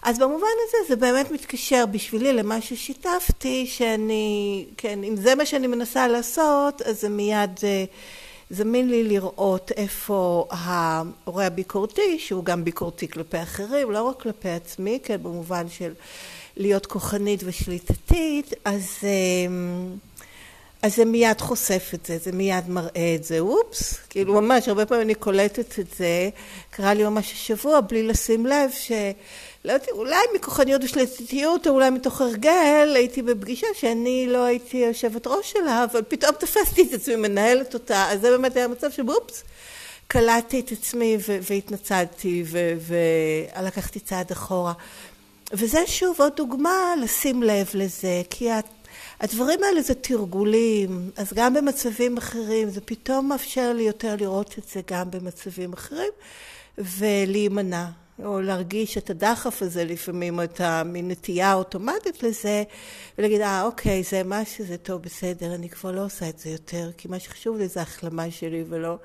אז 0.03 0.19
במובן 0.19 0.47
הזה 0.67 0.77
זה 0.87 0.95
באמת 0.95 1.31
מתקשר 1.31 1.85
בשבילי 1.85 2.33
למה 2.33 2.61
ששיתפתי, 2.61 3.67
שאני, 3.67 4.65
כן, 4.77 5.03
אם 5.03 5.15
זה 5.15 5.35
מה 5.35 5.45
שאני 5.45 5.67
מנסה 5.67 6.07
לעשות, 6.07 6.81
אז 6.81 7.01
זה 7.01 7.09
מיד... 7.09 7.59
אה, 7.63 7.85
זמין 8.49 8.89
לי 8.89 9.03
לראות 9.03 9.71
איפה 9.77 10.47
ההורה 10.49 11.45
הביקורתי, 11.45 12.19
שהוא 12.19 12.45
גם 12.45 12.63
ביקורתי 12.63 13.07
כלפי 13.07 13.41
אחרים, 13.41 13.91
לא 13.91 14.03
רק 14.03 14.21
כלפי 14.21 14.49
עצמי, 14.49 14.99
כן, 15.03 15.23
במובן 15.23 15.69
של 15.69 15.93
להיות 16.57 16.85
כוחנית 16.85 17.41
ושליטתית, 17.45 18.53
אז, 18.65 18.97
אמ, 19.03 19.95
אז 20.81 20.95
זה 20.95 21.05
מיד 21.05 21.41
חושף 21.41 21.91
את 21.93 22.05
זה, 22.05 22.17
זה 22.17 22.31
מיד 22.31 22.69
מראה 22.69 23.15
את 23.15 23.23
זה, 23.23 23.39
אופס, 23.39 23.99
כאילו 24.09 24.41
ממש, 24.41 24.67
הרבה 24.67 24.85
פעמים 24.85 25.03
אני 25.03 25.15
קולטת 25.15 25.79
את 25.79 25.87
זה, 25.97 26.29
קרה 26.69 26.93
לי 26.93 27.03
ממש 27.03 27.31
השבוע 27.33 27.81
בלי 27.81 28.03
לשים 28.03 28.45
לב 28.45 28.71
ש... 28.71 28.91
לא 29.65 29.71
יודעת, 29.71 29.89
אולי 29.91 30.25
מכוחניות 30.35 30.83
ושליטתיות, 30.83 31.67
או 31.67 31.71
אולי 31.71 31.89
מתוך 31.89 32.21
הרגל, 32.21 32.93
הייתי 32.95 33.21
בפגישה 33.21 33.67
שאני 33.73 34.27
לא 34.29 34.43
הייתי 34.43 34.77
יושבת 34.77 35.27
ראש 35.27 35.51
שלה, 35.51 35.83
אבל 35.83 36.01
פתאום 36.07 36.31
תפסתי 36.39 36.81
את 36.81 36.93
עצמי 36.93 37.15
מנהלת 37.15 37.73
אותה, 37.73 38.07
אז 38.11 38.21
זה 38.21 38.29
באמת 38.29 38.55
היה 38.55 38.67
מצב 38.67 38.91
שבו 38.91 39.13
אופס, 39.13 39.43
קלטתי 40.07 40.59
את 40.59 40.71
עצמי 40.71 41.17
והתנצלתי 41.49 42.43
ולקחתי 42.87 43.99
צעד 43.99 44.31
אחורה. 44.31 44.73
וזה 45.53 45.79
שוב 45.85 46.21
עוד 46.21 46.33
דוגמה 46.35 46.93
לשים 47.01 47.43
לב 47.43 47.69
לזה, 47.73 48.21
כי 48.29 48.49
הדברים 49.19 49.63
האלה 49.63 49.81
זה 49.81 49.93
תרגולים, 49.93 51.11
אז 51.17 51.33
גם 51.33 51.53
במצבים 51.53 52.17
אחרים, 52.17 52.69
זה 52.69 52.81
פתאום 52.81 53.29
מאפשר 53.29 53.73
לי 53.73 53.83
יותר 53.83 54.15
לראות 54.19 54.55
את 54.57 54.63
זה 54.73 54.81
גם 54.87 55.11
במצבים 55.11 55.73
אחרים, 55.73 56.11
ולהימנע. 56.77 58.04
או 58.23 58.41
להרגיש 58.41 58.97
את 58.97 59.09
הדחף 59.09 59.61
הזה 59.61 59.85
לפעמים, 59.85 60.39
או 60.39 60.43
את 60.43 60.61
המין 60.61 61.11
נטייה 61.11 61.51
האוטומטית 61.51 62.23
לזה, 62.23 62.63
ולהגיד, 63.17 63.41
אה, 63.41 63.63
אוקיי, 63.63 64.03
זה 64.03 64.23
מה 64.23 64.45
שזה 64.45 64.77
טוב, 64.77 65.01
בסדר, 65.01 65.55
אני 65.55 65.69
כבר 65.69 65.91
לא 65.91 66.05
עושה 66.05 66.29
את 66.29 66.39
זה 66.39 66.49
יותר, 66.49 66.91
כי 66.97 67.07
מה 67.07 67.19
שחשוב 67.19 67.57
לי 67.57 67.67
זה 67.67 67.81
החלמה 67.81 68.31
שלי, 68.31 68.63
ולא 68.69 68.97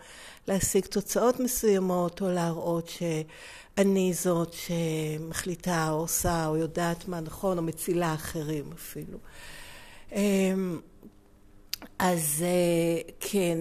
להשיג 0.49 0.85
תוצאות 0.85 1.41
מסוימות, 1.41 2.23
או 2.23 2.29
להראות 2.29 2.89
שאני 2.89 4.13
זאת 4.15 4.53
שמחליטה, 4.53 5.91
או 5.91 5.97
עושה, 5.97 6.47
או 6.47 6.57
יודעת 6.57 7.09
מה 7.09 7.21
נכון, 7.21 7.59
או 7.59 7.63
מצילה 7.63 8.15
אחרים 8.15 8.71
אפילו. 8.75 9.19
אז 11.99 12.45
אה, 12.47 13.01
כן, 13.21 13.59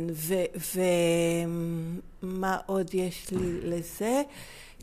ומה 2.23 2.57
עוד 2.65 2.95
יש 2.95 3.31
לי 3.31 3.61
לזה? 3.63 4.21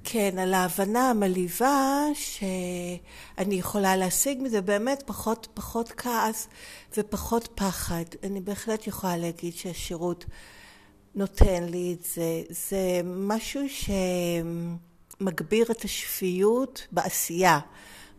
כן, 0.04 0.38
על 0.38 0.54
ההבנה 0.54 1.10
המלהיבה 1.10 2.02
שאני 2.14 3.54
יכולה 3.54 3.96
להשיג 3.96 4.38
מזה 4.42 4.60
באמת 4.60 5.02
פחות, 5.06 5.48
פחות 5.54 5.92
כעס 5.96 6.48
ופחות 6.96 7.48
פחד. 7.54 8.04
אני 8.22 8.40
בהחלט 8.40 8.86
יכולה 8.86 9.16
להגיד 9.16 9.54
שהשירות 9.54 10.24
נותן 11.14 11.64
לי 11.64 11.96
את 11.98 12.04
זה. 12.14 12.42
זה 12.50 13.00
משהו 13.04 13.60
שמגביר 15.18 15.66
את 15.70 15.84
השפיות 15.84 16.86
בעשייה, 16.92 17.58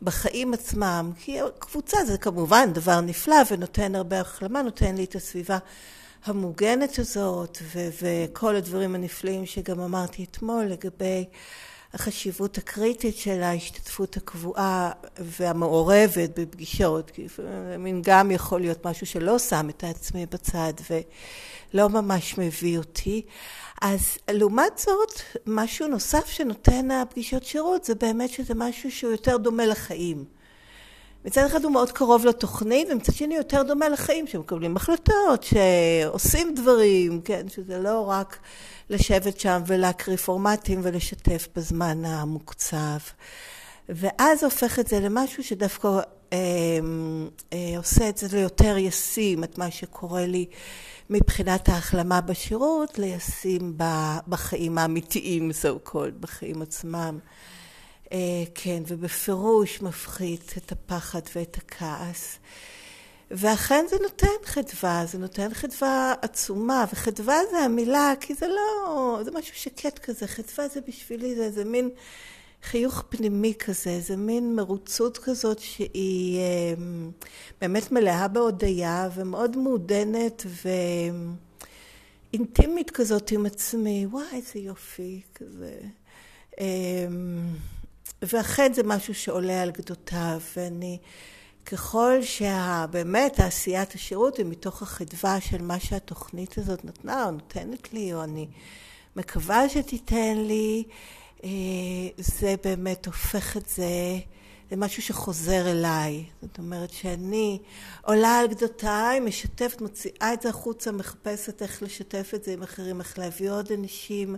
בחיים 0.02 0.54
עצמם. 0.54 1.12
כי 1.20 1.40
קבוצה 1.60 1.98
זה 2.06 2.18
כמובן 2.18 2.74
דבר 2.74 3.02
נפלא 3.02 3.36
ונותן 3.52 3.96
הרבה 3.96 4.22
החלמה, 4.22 4.62
נותן 4.62 4.96
לי 4.96 5.04
את 5.04 5.16
הסביבה 5.16 5.58
המוגנת 6.26 7.00
הזאת 7.00 7.58
ו- 7.62 7.90
וכל 8.02 8.56
הדברים 8.56 8.96
הנפלאים 8.96 9.46
שגם 9.46 9.80
אמרתי 9.80 10.24
אתמול 10.32 10.66
לגבי 10.66 11.26
החשיבות 12.00 12.58
הקריטית 12.58 13.18
של 13.18 13.44
ההשתתפות 13.44 14.18
הקבועה 14.18 14.92
והמעורבת 15.20 16.40
בפגישות, 16.40 17.12
כי 17.12 17.24
לפעמים 17.24 18.02
גם 18.06 18.32
יכול 18.32 18.62
להיות 18.62 18.86
משהו 18.86 19.06
שלא 19.06 19.40
שם 19.40 19.70
את 19.70 19.84
העצמי 19.84 20.26
בצד 20.26 20.74
ולא 20.90 21.90
ממש 21.90 22.38
מביא 22.38 22.78
אותי. 22.78 23.22
אז 23.82 24.18
לעומת 24.32 24.78
זאת, 24.78 25.22
משהו 25.46 25.88
נוסף 25.88 26.26
שנותן 26.28 26.92
הפגישות 26.92 27.44
שירות 27.44 27.84
זה 27.84 27.96
באמת 27.96 28.30
שזה 28.30 28.54
משהו 28.56 28.92
שהוא 28.92 29.12
יותר 29.12 29.38
דומה 29.38 29.66
לחיים. 29.66 30.37
מצד 31.28 31.46
אחד 31.46 31.64
הוא 31.64 31.72
מאוד 31.72 31.92
קרוב 31.92 32.26
לתוכנית, 32.26 32.88
ומצד 32.92 33.14
שני 33.14 33.36
יותר 33.36 33.64
דומה 33.64 33.90
לחיים, 33.90 34.28
שמקבלים 34.28 34.76
החלטות, 34.76 35.44
שעושים 35.44 36.56
דברים, 36.56 37.22
כן, 37.22 37.50
שזה 37.50 37.80
לא 37.80 38.10
רק 38.10 38.40
לשבת 38.90 39.40
שם 39.40 39.62
ולהקריא 39.68 40.18
פורמטים 40.18 40.80
ולשתף 40.84 41.48
בזמן 41.56 42.06
המוקצב. 42.06 42.98
ואז 43.90 44.44
הופך 44.44 44.80
את 44.80 44.88
זה 44.88 45.00
למשהו 45.00 45.44
שדווקא 45.44 45.88
אה, 46.34 46.38
אה, 47.54 47.78
עושה 47.78 48.10
את 48.10 48.18
זה 48.18 48.28
ליותר 48.38 48.78
ישים, 48.78 49.44
את 49.44 49.58
מה 49.58 49.72
שקורה 49.72 50.26
לי 50.26 50.46
מבחינת 51.10 51.70
ההחלמה 51.70 52.22
בשירות, 52.22 53.00
לישים 53.00 53.78
בחיים 54.28 54.78
האמיתיים, 54.78 55.52
so 55.52 55.90
called, 55.90 56.20
בחיים 56.20 56.62
עצמם. 56.62 57.20
אה, 58.12 58.18
כן, 58.56 58.84
ובפירוש 58.88 59.82
מפחית 59.82 60.54
את 60.58 60.72
הפחד 60.72 61.22
ואת 61.36 61.58
הכעס. 61.58 62.40
ואכן 63.32 63.86
זה 63.90 63.96
נותן 64.02 64.28
חדווה, 64.46 65.06
זה 65.06 65.18
נותן 65.18 65.54
חדווה 65.54 66.14
עצומה, 66.22 66.86
וחדווה 66.94 67.38
זה 67.52 67.58
המילה, 67.58 68.14
כי 68.20 68.34
זה 68.34 68.48
לא, 68.48 69.20
זה 69.26 69.32
משהו 69.32 69.56
שקט 69.56 70.00
כזה, 70.00 70.28
חדווה 70.28 70.68
זה 70.68 70.80
בשבילי, 70.88 71.36
זה 71.36 71.44
איזה 71.44 71.66
מין 71.66 71.90
חיוך 72.64 73.04
פנימי 73.10 73.54
כזה, 73.60 74.00
זה 74.00 74.16
מין 74.16 74.56
מרוצות 74.56 75.18
כזאת 75.18 75.60
שהיא 75.60 76.40
אה, 76.40 76.74
באמת 77.62 77.92
מלאה 77.92 78.28
בהודיה 78.28 79.10
ומאוד 79.16 79.58
מעודנת 79.58 80.46
ואינטימית 82.34 82.92
כזאת 82.92 83.32
עם 83.32 83.46
עצמי, 83.46 84.06
וואי 84.06 84.26
איזה 84.34 84.60
יופי 84.60 85.22
כזה. 85.36 85.80
אה, 86.60 87.08
ואכן 88.22 88.74
זה 88.74 88.84
משהו 88.84 89.16
שעולה 89.16 89.62
על 89.62 89.72
גדותיו, 89.72 90.40
ואני, 90.56 90.98
ככל 91.66 92.14
שבאמת 92.22 93.40
עשיית 93.40 93.96
השירות 93.96 94.38
היא 94.38 94.46
מתוך 94.46 94.82
החדווה 94.82 95.42
של 95.42 95.62
מה 95.62 95.80
שהתוכנית 95.80 96.58
הזאת 96.58 96.86
נתנה 96.86 97.26
או 97.26 97.32
נותנת 97.32 97.94
לי, 97.94 98.14
או 98.14 98.24
אני 98.24 98.48
מקווה 99.16 99.70
שתיתן 99.70 100.38
לי, 100.38 100.84
אה, 101.44 101.50
זה 102.18 102.56
באמת 102.64 103.06
הופך 103.06 103.58
את 103.58 103.70
זה 103.70 104.20
למשהו 104.72 105.02
שחוזר 105.02 105.72
אליי. 105.72 106.24
זאת 106.42 106.58
אומרת 106.58 106.92
שאני 106.92 107.60
עולה 108.02 108.40
על 108.40 108.48
גדותיי, 108.48 109.20
משתפת, 109.20 109.82
מוציאה 109.82 110.34
את 110.34 110.42
זה 110.42 110.50
החוצה, 110.50 110.92
מחפשת 110.92 111.62
איך 111.62 111.84
לשתף 111.84 112.32
את 112.36 112.44
זה 112.44 112.54
עם 112.54 112.64
אחרים, 112.64 113.00
איך 113.00 113.20
להביא 113.20 113.52
עוד 113.52 113.72
אנשים 113.72 114.36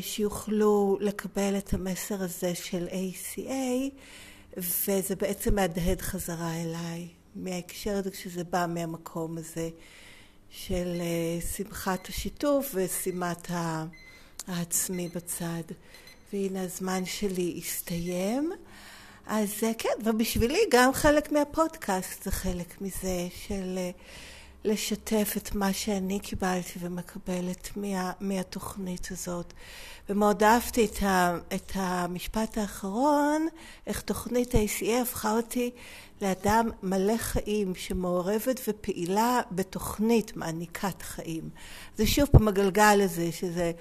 שיוכלו 0.00 0.98
לקבל 1.00 1.58
את 1.58 1.74
המסר 1.74 2.22
הזה 2.22 2.54
של 2.54 2.88
ACA, 2.88 3.90
וזה 4.56 5.16
בעצם 5.16 5.54
מהדהד 5.54 6.00
חזרה 6.00 6.54
אליי, 6.54 7.08
מההקשר 7.34 7.96
הזה 7.96 8.10
כשזה 8.10 8.44
בא 8.44 8.66
מהמקום 8.68 9.38
הזה 9.38 9.68
של 10.50 10.96
אה, 11.00 11.40
שמחת 11.56 12.08
השיתוף 12.08 12.74
ושימת 12.74 13.50
העצמי 14.46 15.08
בצד. 15.08 15.62
והנה 16.32 16.62
הזמן 16.62 17.04
שלי 17.04 17.60
הסתיים. 17.64 18.52
אז 19.26 19.50
אה, 19.62 19.74
כן, 19.78 19.88
ובשבילי 20.04 20.60
גם 20.70 20.92
חלק 20.92 21.32
מהפודקאסט 21.32 22.22
זה 22.22 22.30
חלק 22.30 22.80
מזה 22.80 23.28
של 23.46 23.78
לשתף 24.66 25.34
את 25.36 25.54
מה 25.54 25.72
שאני 25.72 26.20
קיבלתי 26.20 26.78
ומקבלת 26.78 27.70
מה, 27.76 28.12
מהתוכנית 28.20 29.08
הזאת. 29.10 29.52
ומאוד 30.08 30.42
אהבתי 30.42 30.84
את, 30.84 31.02
ה, 31.02 31.38
את 31.54 31.72
המשפט 31.74 32.58
האחרון, 32.58 33.46
איך 33.86 34.00
תוכנית 34.00 34.54
ה-ACA 34.54 35.02
הפכה 35.02 35.36
אותי 35.36 35.70
לאדם 36.22 36.70
מלא 36.82 37.16
חיים, 37.16 37.74
שמעורבת 37.74 38.60
ופעילה 38.68 39.40
בתוכנית 39.50 40.36
מעניקת 40.36 41.02
חיים. 41.02 41.50
זה 41.96 42.06
שוב 42.06 42.28
פעם 42.32 42.48
הגלגל 42.48 43.00
הזה, 43.04 43.32
שזה 43.32 43.72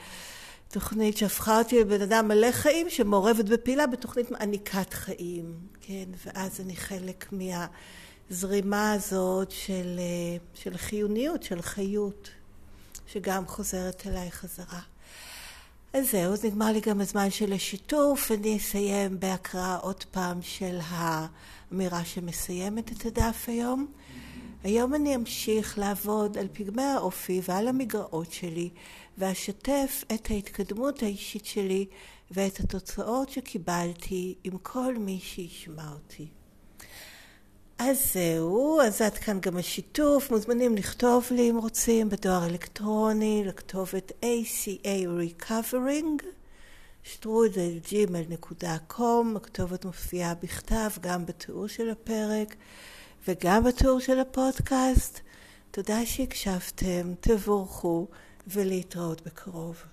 תוכנית 0.67 1.17
שהפכה 1.17 1.57
אותי 1.57 1.79
לבן 1.79 2.01
אדם 2.01 2.27
מלא 2.27 2.51
חיים, 2.51 2.89
שמעורבת 2.89 3.45
ופעילה 3.47 3.87
בתוכנית 3.87 4.31
מעניקת 4.31 4.93
חיים, 4.93 5.53
כן? 5.81 6.05
ואז 6.25 6.61
אני 6.61 6.75
חלק 6.75 7.25
מה... 7.31 7.65
הזרימה 8.31 8.91
הזאת 8.91 9.51
של, 9.51 9.95
אה, 9.99 10.37
של 10.53 10.77
חיוניות, 10.77 11.43
של 11.43 11.61
חיות, 11.61 12.29
שגם 13.07 13.47
חוזרת 13.47 14.07
אליי 14.07 14.31
חזרה. 14.31 14.81
אז 15.93 16.11
זהו, 16.11 16.33
אז 16.33 16.45
נגמר 16.45 16.71
לי 16.71 16.79
גם 16.81 17.01
הזמן 17.01 17.29
של 17.29 17.53
השיתוף, 17.53 18.31
אני 18.31 18.57
אסיים 18.57 19.19
בהקראה 19.19 19.75
עוד 19.75 20.03
פעם 20.03 20.41
של 20.41 20.79
האמירה 20.81 22.05
שמסיימת 22.05 22.91
את 22.91 23.05
הדף 23.05 23.45
היום. 23.47 23.87
היום 24.63 24.95
אני 24.95 25.15
אמשיך 25.15 25.77
לעבוד 25.77 26.37
על 26.37 26.47
פגמי 26.53 26.83
האופי 26.83 27.41
ועל 27.47 27.67
המגרעות 27.67 28.31
שלי, 28.31 28.69
ואשתף 29.17 30.03
את 30.13 30.31
ההתקדמות 30.31 31.03
האישית 31.03 31.45
שלי 31.45 31.85
ואת 32.31 32.59
התוצאות 32.59 33.29
שקיבלתי 33.29 34.35
עם 34.43 34.57
כל 34.57 34.97
מי 34.97 35.19
שישמע 35.21 35.91
אותי. 35.93 36.27
אז 37.79 38.13
זהו, 38.13 38.81
אז 38.81 39.01
עד 39.01 39.17
כאן 39.17 39.39
גם 39.39 39.57
השיתוף. 39.57 40.31
מוזמנים 40.31 40.75
לכתוב 40.75 41.27
לי 41.31 41.49
אם 41.49 41.57
רוצים 41.57 42.09
בדואר 42.09 42.45
אלקטרוני 42.45 43.43
לכתובת 43.45 44.11
ACA 44.21 44.87
Recovering, 45.43 46.23
שטרודל 47.03 47.79
gmail.com, 47.85 49.35
הכתובת 49.35 49.85
מופיעה 49.85 50.33
בכתב 50.35 50.89
גם 51.01 51.25
בתיאור 51.25 51.67
של 51.67 51.89
הפרק 51.89 52.55
וגם 53.27 53.63
בתיאור 53.63 53.99
של 53.99 54.19
הפודקאסט. 54.19 55.19
תודה 55.71 56.05
שהקשבתם, 56.05 57.13
תבורכו 57.19 58.07
ולהתראות 58.47 59.21
בקרוב. 59.25 59.83